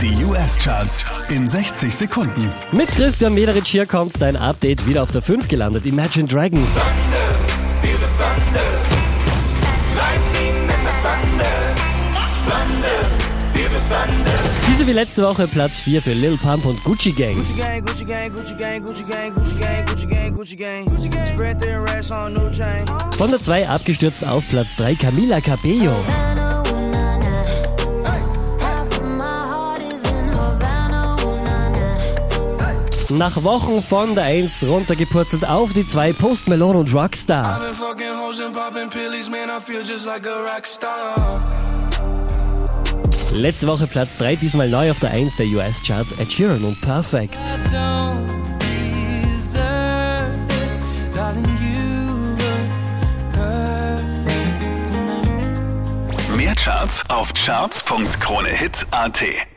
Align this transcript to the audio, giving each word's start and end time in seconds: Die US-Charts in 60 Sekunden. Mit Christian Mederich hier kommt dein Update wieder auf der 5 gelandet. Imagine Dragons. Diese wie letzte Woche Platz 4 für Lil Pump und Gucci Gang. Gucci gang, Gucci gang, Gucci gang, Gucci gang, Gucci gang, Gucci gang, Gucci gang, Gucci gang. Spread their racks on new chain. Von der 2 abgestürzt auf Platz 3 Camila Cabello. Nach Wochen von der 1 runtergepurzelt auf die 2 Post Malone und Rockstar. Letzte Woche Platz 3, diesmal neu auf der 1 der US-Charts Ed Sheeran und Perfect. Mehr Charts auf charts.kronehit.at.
Die 0.00 0.24
US-Charts 0.24 1.06
in 1.30 1.48
60 1.48 1.94
Sekunden. 1.94 2.52
Mit 2.72 2.88
Christian 2.88 3.32
Mederich 3.32 3.66
hier 3.66 3.86
kommt 3.86 4.20
dein 4.20 4.36
Update 4.36 4.86
wieder 4.86 5.02
auf 5.02 5.10
der 5.10 5.22
5 5.22 5.48
gelandet. 5.48 5.86
Imagine 5.86 6.28
Dragons. 6.28 6.68
Diese 14.68 14.86
wie 14.86 14.92
letzte 14.92 15.22
Woche 15.22 15.48
Platz 15.48 15.80
4 15.80 16.02
für 16.02 16.12
Lil 16.12 16.36
Pump 16.36 16.66
und 16.66 16.84
Gucci 16.84 17.12
Gang. 17.12 17.34
Gucci 17.34 17.54
gang, 17.54 17.82
Gucci 17.86 18.04
gang, 18.04 18.34
Gucci 18.34 18.54
gang, 18.54 18.84
Gucci 18.84 19.02
gang, 19.02 19.34
Gucci 19.34 19.56
gang, 19.56 19.86
Gucci 19.86 20.06
gang, 20.06 20.34
Gucci 20.34 20.56
gang, 20.56 20.84
Gucci 20.84 21.08
gang. 21.08 21.26
Spread 21.26 21.58
their 21.58 21.82
racks 21.82 22.10
on 22.10 22.34
new 22.34 22.50
chain. 22.50 22.84
Von 23.16 23.30
der 23.30 23.42
2 23.42 23.66
abgestürzt 23.66 24.26
auf 24.26 24.46
Platz 24.50 24.76
3 24.76 24.94
Camila 24.96 25.40
Cabello. 25.40 25.96
Nach 33.10 33.44
Wochen 33.44 33.82
von 33.82 34.16
der 34.16 34.24
1 34.24 34.64
runtergepurzelt 34.64 35.48
auf 35.48 35.72
die 35.72 35.86
2 35.86 36.12
Post 36.12 36.48
Malone 36.48 36.80
und 36.80 36.92
Rockstar. 36.92 37.60
Letzte 43.32 43.68
Woche 43.68 43.86
Platz 43.86 44.18
3, 44.18 44.36
diesmal 44.36 44.68
neu 44.68 44.90
auf 44.90 44.98
der 44.98 45.10
1 45.10 45.36
der 45.36 45.46
US-Charts 45.46 46.18
Ed 46.18 46.32
Sheeran 46.32 46.64
und 46.64 46.80
Perfect. 46.80 47.38
Mehr 56.36 56.54
Charts 56.56 57.04
auf 57.08 57.32
charts.kronehit.at. 57.34 59.55